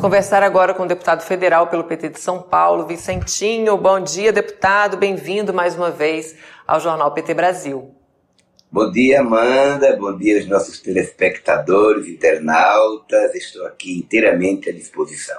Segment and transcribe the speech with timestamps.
[0.00, 3.76] conversar agora com o deputado federal pelo PT de São Paulo, Vicentinho.
[3.76, 4.96] Bom dia, deputado.
[4.96, 6.34] Bem-vindo mais uma vez
[6.66, 7.94] ao Jornal PT Brasil.
[8.72, 9.94] Bom dia, Amanda.
[9.96, 13.34] Bom dia aos nossos telespectadores, internautas.
[13.34, 15.38] Estou aqui inteiramente à disposição.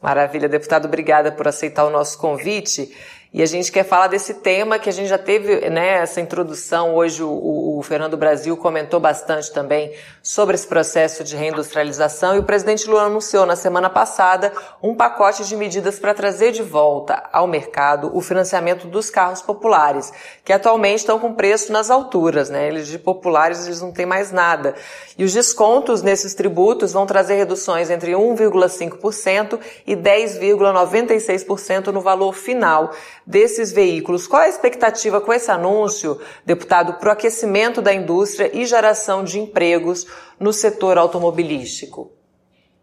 [0.00, 0.86] Maravilha, deputado.
[0.86, 2.94] Obrigada por aceitar o nosso convite.
[3.32, 6.94] E a gente quer falar desse tema que a gente já teve né, essa introdução.
[6.94, 12.44] Hoje o, o, Fernando Brasil comentou bastante também sobre esse processo de reindustrialização e o
[12.44, 14.52] presidente Lula anunciou na semana passada
[14.82, 20.12] um pacote de medidas para trazer de volta ao mercado o financiamento dos carros populares,
[20.44, 22.48] que atualmente estão com preço nas alturas.
[22.48, 22.68] Né?
[22.68, 24.76] Eles de populares eles não têm mais nada.
[25.18, 32.92] E os descontos nesses tributos vão trazer reduções entre 1,5% e 10,96% no valor final
[33.26, 34.26] desses veículos.
[34.26, 39.40] Qual a expectativa com esse anúncio, deputado, para o aquecimento da indústria e geração de
[39.40, 40.06] empregos
[40.38, 42.12] no setor automobilístico?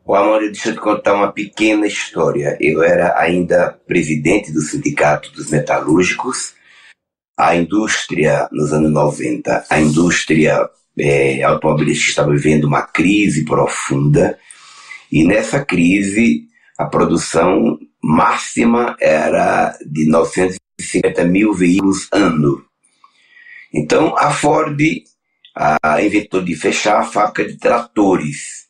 [0.06, 2.58] O Amor, deixa eu te contar uma pequena história.
[2.60, 6.54] Eu era ainda presidente do Sindicato dos Metalúrgicos.
[7.38, 14.38] A indústria, nos anos 90, a indústria é, automobilística estava vivendo uma crise profunda.
[15.10, 22.66] E nessa crise, a produção máxima era de 950 mil veículos ano.
[23.74, 24.78] Então a Ford
[25.56, 28.64] a, inventou de fechar a fábrica de tratores.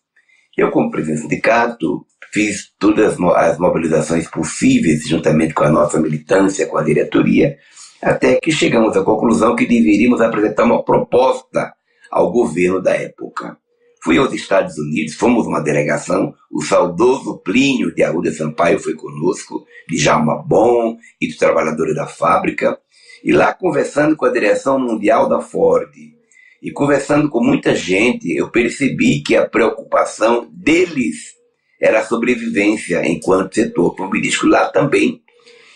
[0.55, 6.67] Eu, como presidente do sindicato, fiz todas as mobilizações possíveis, juntamente com a nossa militância,
[6.67, 7.57] com a diretoria,
[8.01, 11.73] até que chegamos à conclusão que deveríamos apresentar uma proposta
[12.11, 13.57] ao governo da época.
[14.03, 19.65] Fui aos Estados Unidos, fomos uma delegação, o saudoso Plínio de Arruda Sampaio foi conosco,
[19.87, 22.77] de Jalma Bom e dos trabalhadores da fábrica,
[23.23, 25.89] e lá conversando com a direção mundial da Ford
[26.61, 31.35] e conversando com muita gente, eu percebi que a preocupação deles
[31.81, 35.21] era a sobrevivência enquanto setor automobilístico lá também.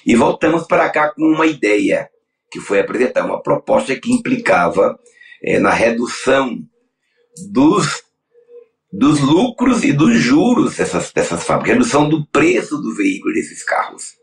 [0.06, 2.10] E voltamos para cá com uma ideia,
[2.52, 4.98] que foi apresentar uma proposta que implicava
[5.44, 6.58] é, na redução
[7.52, 8.07] dos
[8.92, 14.16] dos lucros e dos juros dessas, dessas fábricas, redução do preço do veículo desses carros.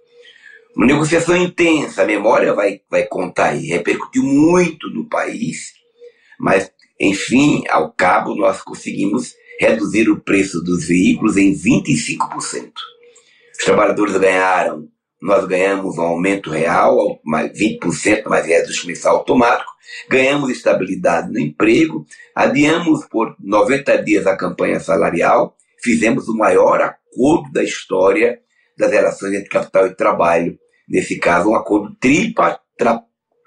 [0.77, 5.73] Uma negociação intensa, a memória vai, vai contar aí, repercutiu muito no país,
[6.39, 6.71] mas,
[7.01, 12.73] enfim, ao cabo, nós conseguimos reduzir o preço dos veículos em 25%.
[13.57, 14.89] Os trabalhadores ganharam,
[15.21, 19.71] nós ganhamos um aumento real, mais 20% mais reajuste mensal automático,
[20.09, 22.05] ganhamos estabilidade no emprego,
[22.35, 28.39] adiamos por 90 dias a campanha salarial, fizemos o maior acordo da história
[28.77, 30.59] das relações entre capital e trabalho,
[30.89, 31.97] nesse caso um acordo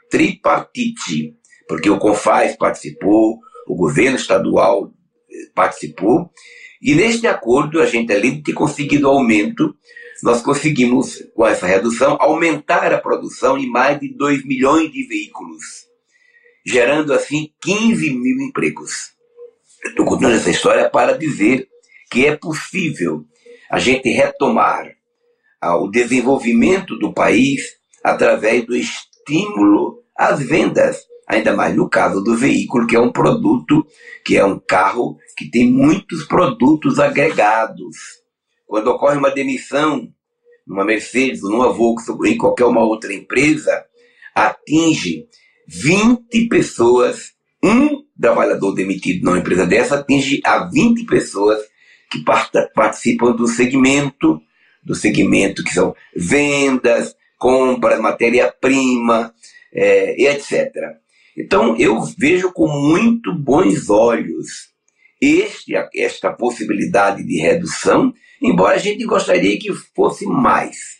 [0.09, 1.35] tripartite,
[1.67, 4.91] porque o CONFAS participou, o governo estadual
[5.29, 6.31] eh, participou,
[6.81, 9.75] e neste acordo a gente, além de ter conseguido aumento,
[10.23, 15.88] nós conseguimos, com essa redução, aumentar a produção em mais de 2 milhões de veículos
[16.67, 19.13] gerando assim 15 mil empregos.
[19.85, 21.66] Estou contando essa história para dizer
[22.11, 23.23] que é possível
[23.72, 24.91] a gente retomar
[25.61, 27.61] ah, o desenvolvimento do país
[28.03, 33.88] através do estímulo às vendas, ainda mais no caso do veículo, que é um produto,
[34.25, 37.95] que é um carro que tem muitos produtos agregados.
[38.67, 40.11] Quando ocorre uma demissão
[40.67, 43.85] numa Mercedes, numa Volkswagen, em qualquer uma outra empresa,
[44.35, 45.25] atinge
[45.67, 47.31] 20 pessoas,
[47.63, 51.59] um trabalhador demitido numa empresa dessa atinge a 20 pessoas
[52.11, 52.23] que
[52.75, 54.41] participam do segmento,
[54.83, 59.33] do segmento que são vendas, compras, matéria-prima,
[59.73, 60.73] é, etc.
[61.38, 64.69] Então eu vejo com muito bons olhos
[65.22, 70.97] este, esta possibilidade de redução, embora a gente gostaria que fosse mais.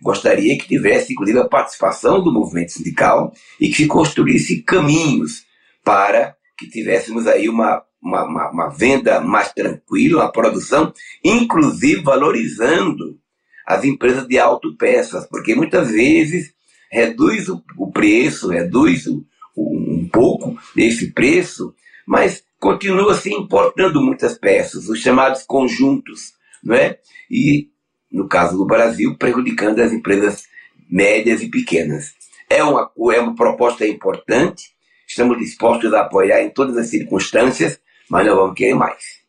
[0.00, 5.44] Gostaria que tivesse, inclusive, a participação do movimento sindical e que se construísse caminhos
[5.82, 10.92] para que tivéssemos aí uma, uma, uma, uma venda mais tranquila, uma produção,
[11.24, 13.18] inclusive valorizando
[13.66, 16.54] as empresas de autopeças, porque muitas vezes
[16.90, 19.24] reduz o, o preço, reduz o,
[19.56, 21.74] o, um pouco desse preço,
[22.06, 26.32] mas continua se importando muitas peças, os chamados conjuntos,
[26.62, 26.98] não é?
[27.30, 27.68] E
[28.10, 30.44] no caso do Brasil, prejudicando as empresas
[30.88, 32.14] médias e pequenas.
[32.48, 34.70] É uma, é uma proposta importante,
[35.06, 39.26] estamos dispostos a apoiar em todas as circunstâncias, mas não vamos querer mais.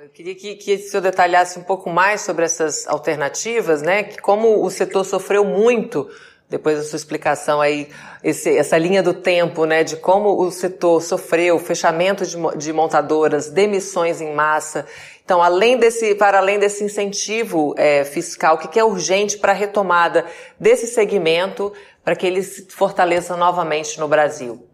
[0.00, 4.04] Eu queria que, que o senhor detalhasse um pouco mais sobre essas alternativas, né?
[4.04, 6.08] Que como o setor sofreu muito
[6.48, 7.88] depois da sua explicação aí,
[8.24, 13.50] esse, essa linha do tempo, né, de como o setor sofreu, fechamento de, de montadoras,
[13.50, 14.86] demissões em massa.
[15.22, 19.52] Então, além desse, para além desse incentivo é, fiscal, o que, que é urgente para
[19.52, 20.24] a retomada
[20.58, 21.70] desse segmento,
[22.02, 24.66] para que ele se fortaleça novamente no Brasil?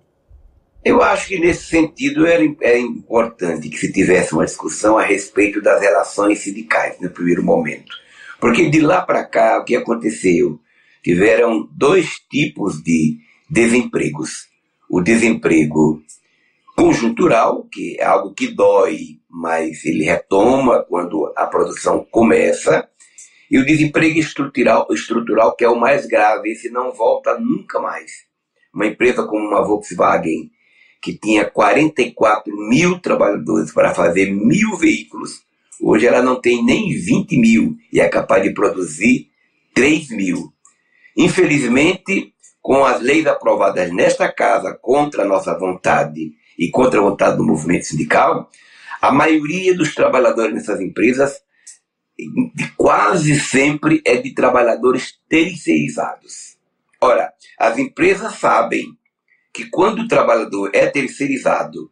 [0.85, 5.61] Eu acho que nesse sentido era, é importante que se tivesse uma discussão a respeito
[5.61, 7.93] das relações sindicais no primeiro momento.
[8.39, 10.61] Porque de lá para cá, o que aconteceu?
[11.05, 13.19] Tiveram dois tipos de
[13.49, 14.49] desempregos.
[14.89, 16.03] O desemprego
[16.75, 22.89] conjuntural, que é algo que dói, mas ele retoma quando a produção começa,
[23.51, 28.11] e o desemprego estrutural, estrutural que é o mais grave, esse não volta nunca mais.
[28.73, 30.51] Uma empresa como uma Volkswagen,
[31.03, 35.43] que tinha 44 mil trabalhadores para fazer mil veículos,
[35.81, 39.29] hoje ela não tem nem 20 mil e é capaz de produzir
[39.75, 40.54] 3 mil.
[41.17, 47.37] Infelizmente, com as leis aprovadas nesta casa contra a nossa vontade e contra a vontade
[47.37, 48.51] do movimento sindical,
[49.01, 51.43] a maioria dos trabalhadores nessas empresas
[52.77, 56.57] quase sempre é de trabalhadores terceirizados.
[57.01, 58.97] Ora, as empresas sabem
[59.53, 61.91] que quando o trabalhador é terceirizado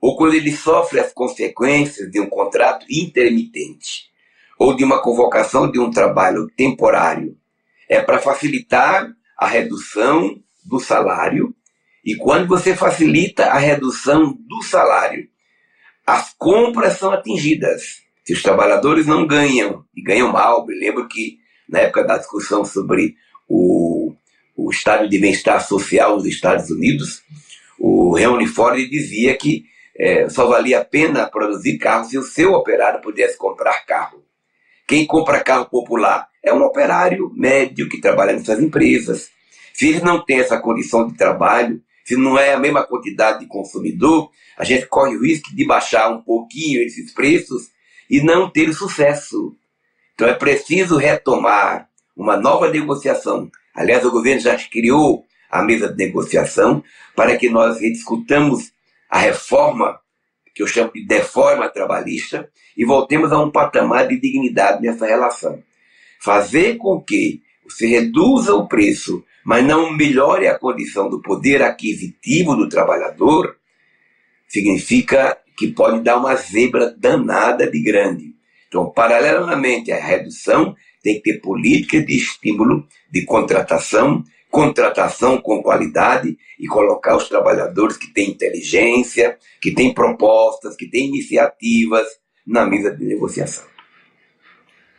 [0.00, 4.10] ou quando ele sofre as consequências de um contrato intermitente
[4.58, 7.36] ou de uma convocação de um trabalho temporário
[7.92, 11.54] é para facilitar a redução do salário.
[12.02, 15.28] E quando você facilita a redução do salário,
[16.06, 18.00] as compras são atingidas.
[18.24, 21.36] Se os trabalhadores não ganham, e ganham mal, me lembro que
[21.68, 23.14] na época da discussão sobre
[23.46, 24.14] o,
[24.56, 27.22] o estado de bem-estar social nos Estados Unidos,
[27.78, 29.64] o Henry Ford dizia que
[29.98, 34.24] é, só valia a pena produzir carro se o seu operário pudesse comprar carro.
[34.92, 39.30] Quem compra carro popular é um operário médio que trabalha nessas empresas.
[39.72, 43.46] Se ele não tem essa condição de trabalho, se não é a mesma quantidade de
[43.46, 47.70] consumidor, a gente corre o risco de baixar um pouquinho esses preços
[48.10, 49.56] e não ter sucesso.
[50.14, 53.50] Então é preciso retomar uma nova negociação.
[53.74, 56.84] Aliás, o governo já criou a mesa de negociação
[57.16, 58.70] para que nós rediscutamos
[59.08, 59.98] a reforma,
[60.54, 65.62] que eu chamo de deforma trabalhista, e voltemos a um patamar de dignidade nessa relação
[66.22, 72.54] fazer com que você reduza o preço, mas não melhore a condição do poder aquisitivo
[72.54, 73.56] do trabalhador,
[74.46, 78.36] significa que pode dar uma zebra danada de grande.
[78.68, 84.22] Então, paralelamente à redução, tem que ter política de estímulo, de contratação,
[84.52, 91.06] contratação com qualidade e colocar os trabalhadores que têm inteligência, que têm propostas, que têm
[91.06, 92.06] iniciativas
[92.46, 93.64] na mesa de negociação.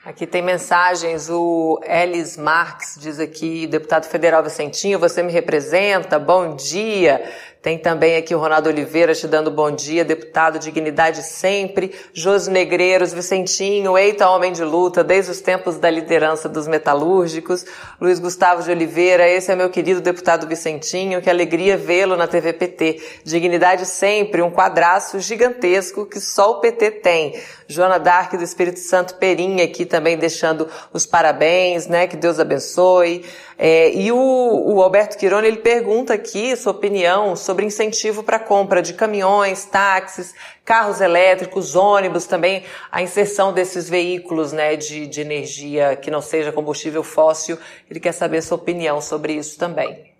[0.04, 6.56] Aqui tem mensagens, o Elis Marx diz aqui, deputado federal Vicentinho, você me representa, bom
[6.56, 7.24] dia.
[7.64, 13.14] Tem também aqui o Ronaldo Oliveira te dando bom dia, deputado Dignidade sempre, Josi Negreiros,
[13.14, 17.66] Vicentinho, eita homem de luta, desde os tempos da liderança dos metalúrgicos,
[18.02, 23.02] Luiz Gustavo de Oliveira, esse é meu querido deputado Vicentinho, que alegria vê-lo na TVPT.
[23.24, 27.40] Dignidade sempre, um quadraço gigantesco que só o PT tem.
[27.66, 32.08] Joana Dark do Espírito Santo Perinha aqui também deixando os parabéns, né?
[32.08, 33.24] Que Deus abençoe.
[33.58, 38.82] É, e o, o Alberto Quirone, ele pergunta aqui sua opinião sobre incentivo para compra
[38.82, 40.34] de caminhões, táxis,
[40.64, 46.52] carros elétricos, ônibus também, a inserção desses veículos né, de, de energia que não seja
[46.52, 47.58] combustível fóssil.
[47.90, 50.14] Ele quer saber sua opinião sobre isso também.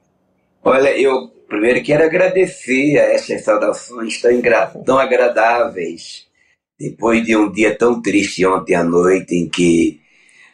[0.64, 4.42] Olha, eu primeiro quero agradecer a essas saudações tão,
[4.86, 6.28] tão agradáveis.
[6.80, 10.02] Depois de um dia tão triste ontem à noite, em que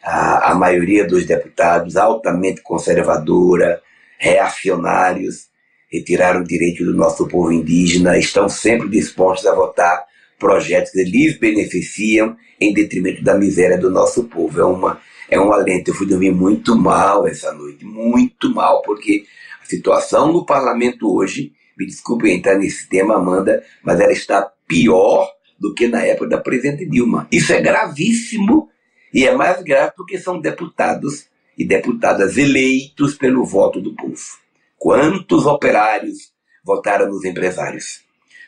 [0.02, 3.82] a, a maioria dos deputados altamente conservadora,
[4.18, 5.48] reacionários,
[5.90, 10.04] retiraram o direito do nosso povo indígena, estão sempre dispostos a votar
[10.38, 14.60] projetos que lhes beneficiam em detrimento da miséria do nosso povo.
[14.60, 15.90] É, uma, é um alento.
[15.90, 19.24] Eu fui dormir muito mal essa noite, muito mal, porque
[19.62, 25.28] a situação no parlamento hoje, me desculpe entrar nesse tema, Amanda, mas ela está pior
[25.58, 27.26] do que na época da presidente Dilma.
[27.30, 28.68] Isso é gravíssimo
[29.12, 31.26] e é mais grave porque são deputados
[31.58, 34.40] e deputadas eleitos pelo voto do povo.
[34.80, 36.32] Quantos operários
[36.64, 38.00] votaram nos empresários?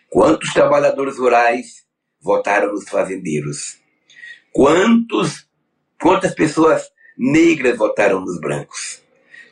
[0.09, 1.85] Quantos trabalhadores rurais
[2.23, 3.77] votaram nos fazendeiros?
[4.51, 5.47] Quantos,
[6.01, 9.03] quantas pessoas negras votaram nos brancos?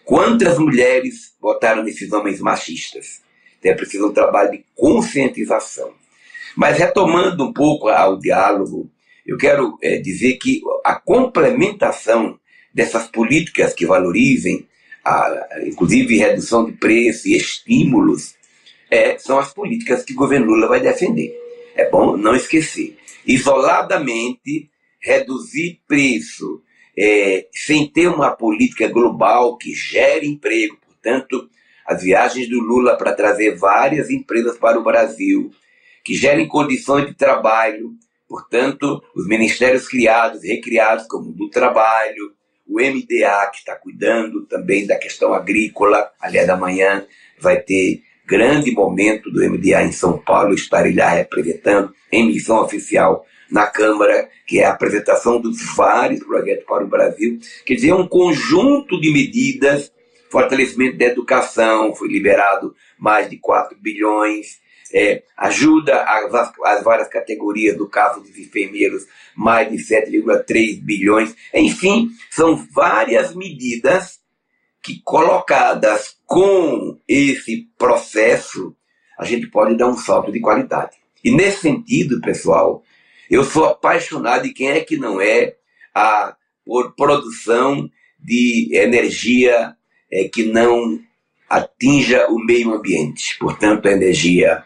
[0.06, 3.20] Quantas mulheres votaram nesses homens machistas?
[3.58, 5.92] Então é preciso um trabalho de conscientização.
[6.56, 8.90] Mas retomando um pouco ao diálogo
[9.26, 12.40] eu quero é, dizer que a complementação
[12.72, 14.66] dessas políticas que valorizem
[15.04, 18.34] a, inclusive redução de preço e estímulos,
[18.90, 21.32] é, são as políticas que o governo Lula vai defender.
[21.74, 22.98] É bom não esquecer.
[23.26, 24.68] Isoladamente,
[25.00, 26.62] reduzir preço
[26.98, 30.76] é, sem ter uma política global que gere emprego.
[30.84, 31.48] Portanto,
[31.86, 35.50] as viagens do Lula para trazer várias empresas para o Brasil,
[36.04, 37.92] que gerem condições de trabalho,
[38.28, 42.32] portanto, os ministérios criados, recriados, como o do trabalho,
[42.70, 47.04] o MDA, que está cuidando também da questão agrícola, aliás, amanhã
[47.38, 53.26] vai ter grande momento do MDA em São Paulo, estarei lá representando em missão oficial
[53.50, 57.40] na Câmara, que é a apresentação dos vários projetos para o Brasil.
[57.66, 59.92] Quer dizer, é um conjunto de medidas,
[60.30, 64.60] fortalecimento da educação, foi liberado mais de 4 bilhões,
[64.92, 69.06] é, ajuda as, as várias categorias, do caso dos enfermeiros,
[69.36, 71.34] mais de 7,3 bilhões.
[71.54, 74.20] Enfim, são várias medidas
[74.82, 78.74] que colocadas com esse processo,
[79.18, 80.96] a gente pode dar um salto de qualidade.
[81.22, 82.82] E nesse sentido, pessoal,
[83.30, 85.56] eu sou apaixonado e quem é que não é
[85.94, 89.74] a por produção de energia
[90.10, 91.00] é, que não
[91.48, 93.36] atinja o meio ambiente.
[93.38, 94.64] Portanto, a energia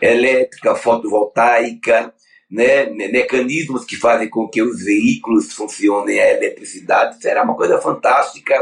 [0.00, 2.12] elétrica, fotovoltaica,
[2.50, 7.20] né, mecanismos que fazem com que os veículos funcionem a eletricidade.
[7.20, 8.54] Será uma coisa fantástica,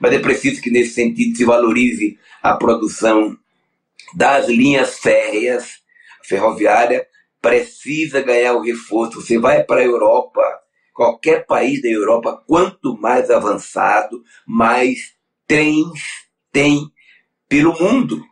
[0.00, 3.36] mas é preciso que nesse sentido se valorize a produção
[4.14, 5.80] das linhas férreas,
[6.22, 7.06] ferroviária
[7.40, 9.20] precisa ganhar o reforço.
[9.20, 10.42] Você vai para a Europa,
[10.94, 15.14] qualquer país da Europa, quanto mais avançado, mais
[15.46, 16.00] trens
[16.52, 16.88] tem
[17.48, 18.22] pelo mundo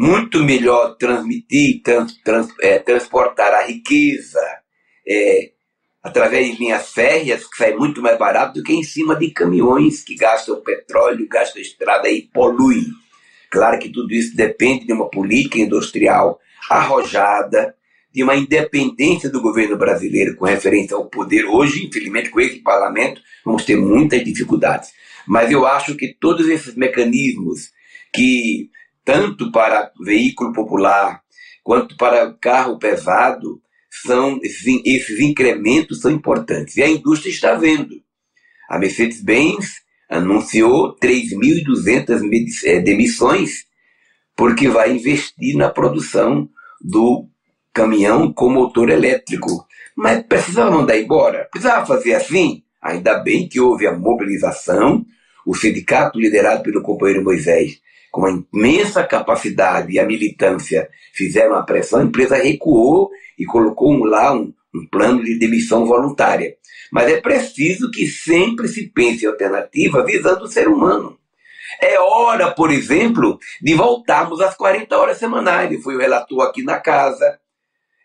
[0.00, 4.40] muito melhor transmitir, trans, trans, é, transportar a riqueza
[5.06, 5.50] é,
[6.02, 10.02] através de linhas férreas, que sai muito mais barato do que em cima de caminhões
[10.02, 12.86] que gastam petróleo, gastam estrada e poluem.
[13.50, 16.40] Claro que tudo isso depende de uma política industrial
[16.70, 17.74] arrojada,
[18.10, 21.44] de uma independência do governo brasileiro com referência ao poder.
[21.44, 24.92] Hoje, infelizmente, com esse parlamento, vamos ter muitas dificuldades.
[25.26, 27.70] Mas eu acho que todos esses mecanismos
[28.14, 28.70] que
[29.04, 31.22] tanto para veículo popular
[31.62, 36.76] quanto para carro pesado, são esses, esses incrementos são importantes.
[36.76, 37.96] E a indústria está vendo.
[38.68, 43.64] A Mercedes-Benz anunciou 3.200 eh, demissões
[44.36, 46.48] porque vai investir na produção
[46.80, 47.28] do
[47.72, 49.66] caminhão com motor elétrico.
[49.94, 51.48] Mas precisava mandar embora?
[51.50, 52.62] Precisava fazer assim?
[52.80, 55.04] Ainda bem que houve a mobilização,
[55.44, 61.62] o sindicato liderado pelo companheiro Moisés com uma imensa capacidade e a militância fizeram a
[61.62, 66.56] pressão, a empresa recuou e colocou lá um, um plano de demissão voluntária.
[66.92, 71.18] Mas é preciso que sempre se pense em alternativa visando o ser humano.
[71.80, 75.82] É hora, por exemplo, de voltarmos às 40 horas semanais.
[75.82, 77.38] Foi o relator aqui na casa.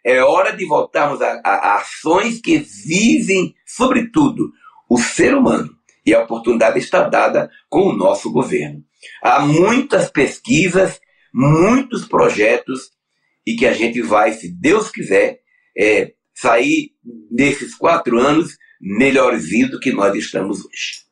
[0.04, 4.52] É hora de voltarmos a, a, a ações que visem, sobretudo,
[4.88, 5.76] o ser humano.
[6.06, 8.84] E a oportunidade está dada com o nosso governo.
[9.22, 11.00] Há muitas pesquisas,
[11.34, 12.90] muitos projetos
[13.46, 15.40] e que a gente vai, se Deus quiser,
[15.78, 16.92] é, sair
[17.32, 21.06] nesses quatro anos melhorzinho do que nós estamos hoje.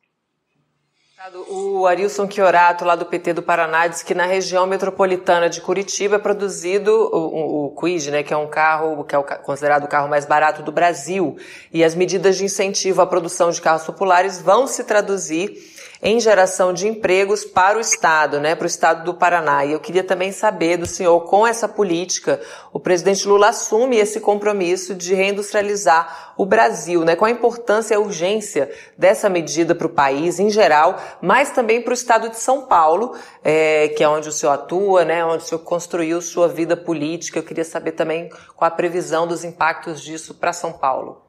[1.48, 6.16] O Arilson Chiorato, lá do PT do Paraná, diz que na região metropolitana de Curitiba
[6.16, 9.84] é produzido o, o, o Quid, né, que é um carro que é o, considerado
[9.84, 11.38] o carro mais barato do Brasil.
[11.72, 15.56] E as medidas de incentivo à produção de carros populares vão se traduzir
[16.04, 19.64] em geração de empregos para o Estado, né, para o Estado do Paraná.
[19.64, 22.38] E eu queria também saber do senhor, com essa política,
[22.74, 27.16] o presidente Lula assume esse compromisso de reindustrializar o Brasil, né?
[27.16, 31.80] Qual a importância e a urgência dessa medida para o país em geral, mas também
[31.80, 35.44] para o Estado de São Paulo, é, que é onde o senhor atua, né, onde
[35.44, 37.38] o senhor construiu sua vida política.
[37.38, 41.22] Eu queria saber também qual a previsão dos impactos disso para São Paulo.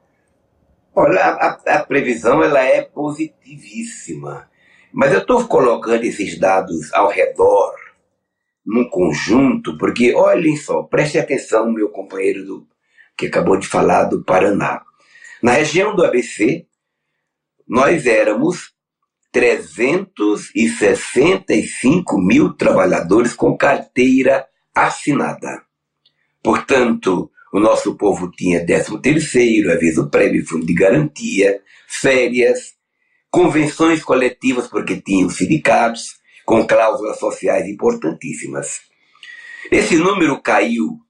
[0.94, 4.48] Olha, a, a, previsão ela é positivíssima.
[4.96, 7.74] Mas eu estou colocando esses dados ao redor,
[8.64, 12.66] num conjunto, porque olhem só, preste atenção, meu companheiro do,
[13.14, 14.80] que acabou de falar do Paraná.
[15.42, 16.66] Na região do ABC,
[17.68, 18.72] nós éramos
[19.30, 25.62] 365 mil trabalhadores com carteira assinada.
[26.42, 32.75] Portanto, o nosso povo tinha 13 terceiro, aviso prévio, fundo de garantia, férias,
[33.30, 38.80] convenções coletivas, porque tinham sindicatos, com cláusulas sociais importantíssimas.
[39.70, 41.00] Esse número caiu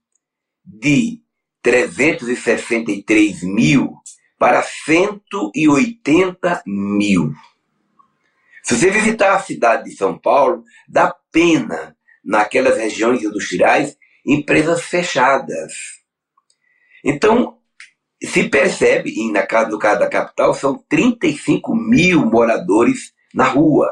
[0.65, 1.21] de
[1.61, 3.93] 363 mil
[4.37, 7.33] para 180 mil.
[8.63, 15.73] Se você visitar a cidade de São Paulo, dá pena naquelas regiões industriais empresas fechadas.
[17.03, 17.59] Então,
[18.23, 23.89] se percebe, e no caso da capital, são 35 mil moradores na rua.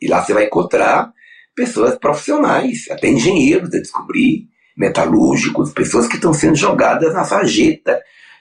[0.00, 1.12] E lá você vai encontrar
[1.54, 8.00] pessoas profissionais, até engenheiros a descobrir, metalúrgicos, pessoas que estão sendo jogadas na sarjeta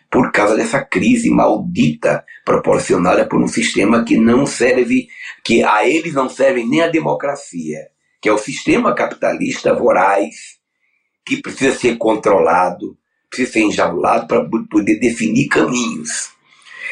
[0.09, 5.07] por causa dessa crise maldita proporcionada por um sistema que não serve,
[5.43, 7.79] que a eles não serve nem a democracia,
[8.21, 10.57] que é o sistema capitalista voraz,
[11.25, 12.97] que precisa ser controlado,
[13.29, 16.31] precisa ser enjaulado para poder definir caminhos.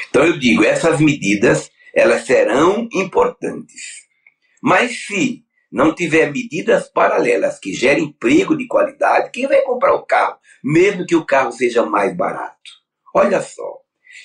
[0.09, 4.05] Então eu digo, essas medidas, elas serão importantes.
[4.61, 10.05] Mas se não tiver medidas paralelas que gerem emprego de qualidade, quem vai comprar o
[10.05, 12.57] carro, mesmo que o carro seja mais barato?
[13.13, 13.79] Olha só.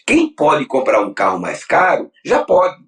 [0.07, 2.83] Quem pode comprar um carro mais caro, já pode.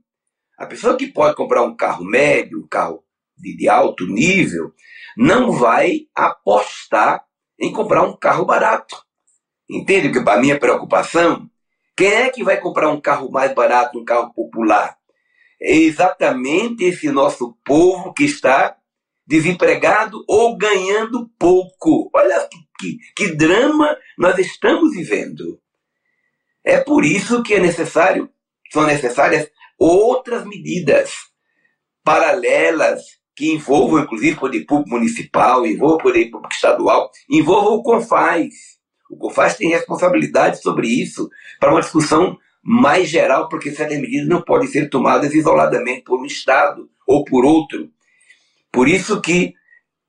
[0.58, 3.04] A pessoa que pode comprar um carro médio, um carro
[3.36, 4.72] de, de alto nível,
[5.16, 7.24] não vai apostar
[7.58, 8.96] em comprar um carro barato.
[9.68, 11.48] Entende que para minha preocupação?
[11.96, 14.96] Quem é que vai comprar um carro mais barato, um carro popular?
[15.60, 18.76] É exatamente esse nosso povo que está
[19.26, 22.10] desempregado ou ganhando pouco.
[22.14, 25.60] Olha que, que, que drama nós estamos vivendo.
[26.64, 28.28] É por isso que é necessário,
[28.72, 31.12] são necessárias outras medidas
[32.02, 33.02] paralelas
[33.36, 38.73] que envolvam, inclusive, o poder público municipal, envolvam o poder público estadual, envolvam o CONFAS.
[39.10, 41.28] O CONFAS tem responsabilidade sobre isso
[41.60, 46.24] para uma discussão mais geral, porque certas medidas não podem ser tomadas isoladamente por um
[46.24, 47.90] Estado ou por outro.
[48.72, 49.54] Por isso que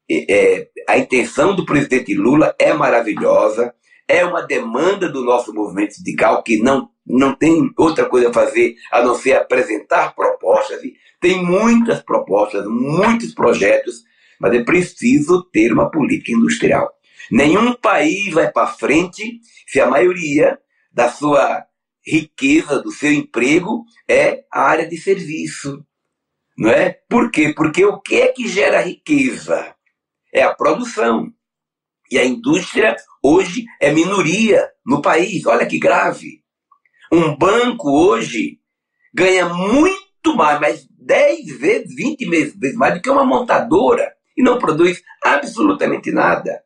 [0.10, 3.74] é, a intenção do presidente Lula é maravilhosa,
[4.08, 8.76] é uma demanda do nosso movimento sindical que não, não tem outra coisa a fazer
[8.92, 10.84] a não ser apresentar propostas.
[10.84, 14.04] E tem muitas propostas, muitos projetos,
[14.40, 16.95] mas é preciso ter uma política industrial.
[17.32, 20.60] Nenhum país vai para frente se a maioria
[20.92, 21.66] da sua
[22.06, 25.86] riqueza, do seu emprego, é a área de serviço.
[26.58, 26.92] Não é?
[27.10, 27.54] Por quê?
[27.56, 29.76] Porque o que é que gera riqueza?
[30.34, 31.34] É a produção.
[32.12, 35.46] E a indústria hoje é minoria no país.
[35.46, 36.44] Olha que grave.
[37.12, 38.60] Um banco hoje
[39.14, 44.60] ganha muito mais, mas 10 vezes, 20 vezes mais do que uma montadora e não
[44.60, 46.65] produz absolutamente nada.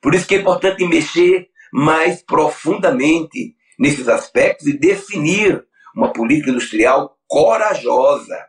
[0.00, 7.16] Por isso que é importante mexer mais profundamente nesses aspectos e definir uma política industrial
[7.26, 8.46] corajosa,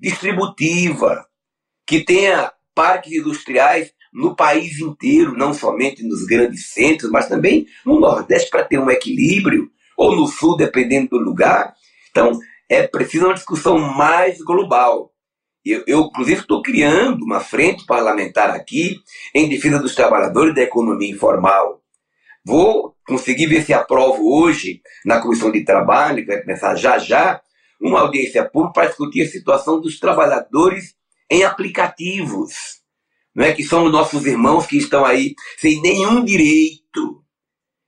[0.00, 1.26] distributiva,
[1.86, 8.00] que tenha parques industriais no país inteiro, não somente nos grandes centros, mas também no
[8.00, 11.74] Nordeste para ter um equilíbrio, ou no Sul, dependendo do lugar.
[12.10, 12.38] Então,
[12.68, 15.12] é preciso uma discussão mais global.
[15.70, 18.96] Eu, eu inclusive, estou criando uma frente parlamentar aqui
[19.34, 21.82] em defesa dos trabalhadores da economia informal.
[22.44, 27.40] Vou conseguir ver se aprovo hoje, na Comissão de Trabalho, que vai começar já já,
[27.80, 30.94] uma audiência pública para discutir a situação dos trabalhadores
[31.30, 32.78] em aplicativos
[33.38, 33.52] não é?
[33.52, 37.22] que são os nossos irmãos que estão aí sem nenhum direito,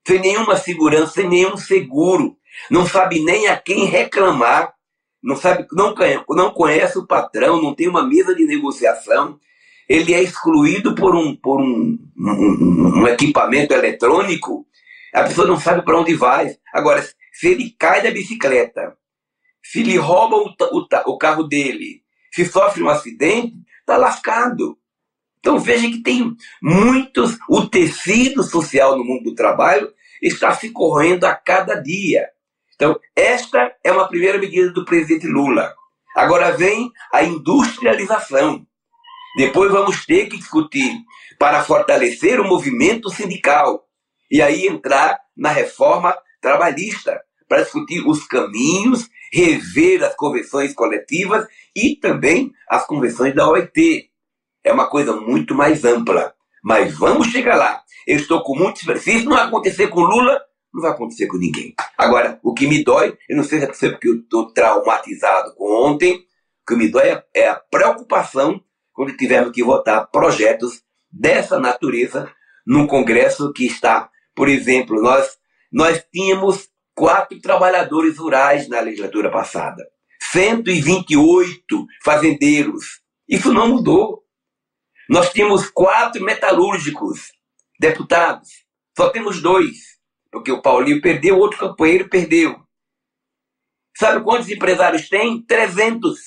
[0.06, 2.36] sem nenhuma segurança, sem nenhum seguro,
[2.70, 4.72] não sabe nem a quem reclamar,
[5.22, 5.94] não sabe, não,
[6.30, 9.38] não conhece o patrão, não tem uma mesa de negociação,
[9.88, 14.66] ele é excluído por um, por um, um, um equipamento eletrônico,
[15.12, 16.56] a pessoa não sabe para onde vai.
[16.72, 18.96] Agora, se ele cai da bicicleta,
[19.62, 22.02] se lhe roubam o, o, o carro dele,
[22.32, 24.78] se sofre um acidente, está lascado.
[25.40, 31.24] Então veja que tem muitos, o tecido social no mundo do trabalho está se correndo
[31.24, 32.28] a cada dia.
[32.80, 35.74] Então, esta é uma primeira medida do presidente Lula.
[36.16, 38.66] Agora vem a industrialização.
[39.36, 40.90] Depois vamos ter que discutir
[41.38, 43.84] para fortalecer o movimento sindical.
[44.30, 51.96] E aí entrar na reforma trabalhista, para discutir os caminhos, rever as convenções coletivas e
[51.96, 54.10] também as convenções da OIT
[54.64, 56.32] é uma coisa muito mais ampla.
[56.64, 57.82] Mas vamos chegar lá.
[58.06, 58.80] Eu estou com muitos.
[59.02, 60.40] Se isso não acontecer com Lula,
[60.72, 61.74] não vai acontecer com ninguém.
[61.96, 65.70] Agora, o que me dói, eu não sei se é porque eu estou traumatizado com
[65.86, 71.58] ontem, o que me dói é, é a preocupação quando tivermos que votar projetos dessa
[71.58, 72.30] natureza
[72.66, 75.38] num Congresso que está, por exemplo, nós,
[75.72, 79.82] nós tínhamos quatro trabalhadores rurais na legislatura passada,
[80.30, 83.00] 128 fazendeiros.
[83.28, 84.22] Isso não mudou.
[85.08, 87.32] Nós tínhamos quatro metalúrgicos
[87.78, 88.50] deputados.
[88.96, 89.98] Só temos dois.
[90.30, 92.60] Porque o Paulinho perdeu, outro companheiro perdeu.
[93.96, 95.42] Sabe quantos empresários tem?
[95.42, 96.18] 300.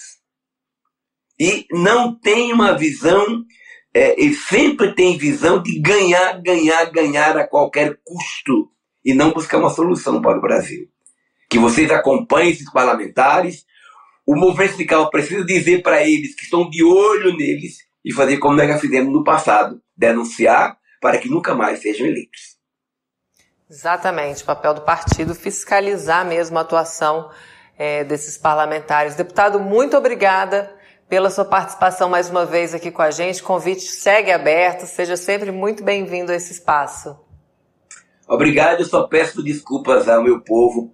[1.40, 3.44] e não tem uma visão,
[3.94, 8.70] é, ele sempre tem visão de ganhar, ganhar, ganhar a qualquer custo
[9.04, 10.88] e não buscar uma solução para o Brasil.
[11.50, 13.66] Que vocês acompanhem esses parlamentares.
[14.26, 18.56] O movimento sindical precisa dizer para eles que estão de olho neles e fazer como
[18.56, 22.58] nós já fizemos no passado, denunciar para que nunca mais sejam eleitos.
[23.70, 27.30] Exatamente, o papel do partido fiscalizar mesmo a atuação
[27.78, 29.16] é, desses parlamentares.
[29.16, 30.74] Deputado, muito obrigada
[31.10, 33.42] pela sua participação mais uma vez aqui com a gente.
[33.42, 37.18] O convite segue aberto, seja sempre muito bem-vindo a esse espaço.
[38.28, 40.94] Obrigado, eu só peço desculpas ao meu povo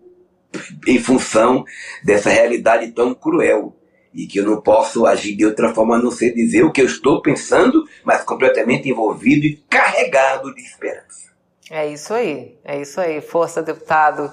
[0.88, 1.64] em função
[2.04, 3.76] dessa realidade tão cruel
[4.14, 6.82] e que eu não posso agir de outra forma a não ser dizer o que
[6.82, 11.30] eu estou pensando, mas completamente envolvido e carregado de esperança.
[11.70, 13.22] É isso aí, é isso aí.
[13.22, 14.32] Força, deputado.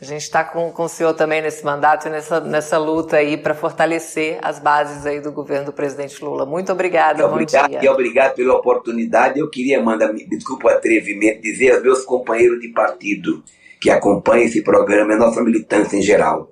[0.00, 3.38] A gente está com, com o senhor também nesse mandato e nessa, nessa luta aí
[3.38, 6.44] para fortalecer as bases aí do governo do presidente Lula.
[6.44, 7.80] Muito obrigada, bom obrigado, dia.
[7.82, 9.38] E obrigado pela oportunidade.
[9.38, 13.42] Eu queria mandar, desculpa o atrevimento, dizer aos meus companheiros de partido
[13.80, 16.50] que acompanham esse programa e a nossa militância em geral.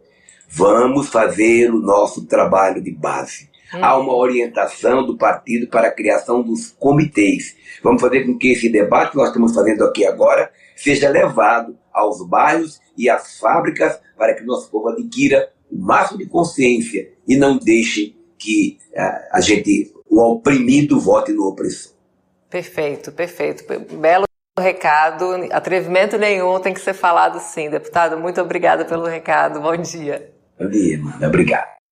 [0.49, 3.52] Vamos fazer o nosso trabalho de base.
[3.75, 3.79] Hum.
[3.83, 7.57] Há uma orientação do partido para a criação dos comitês.
[7.83, 12.27] Vamos fazer com que esse debate que nós estamos fazendo aqui agora seja levado aos
[12.27, 17.37] bairros e às fábricas para que o nosso povo adquira o máximo de consciência e
[17.37, 21.93] não deixe que uh, a gente, o oprimido, vote no opressor.
[22.51, 23.65] Perfeito, perfeito.
[23.97, 24.25] Belo
[24.59, 27.71] recado, atrevimento nenhum tem que ser falado sim.
[27.71, 29.61] Deputado, muito obrigada pelo recado.
[29.61, 30.31] Bom dia.
[30.59, 31.27] Bom dia, mano.
[31.27, 31.73] Obrigado.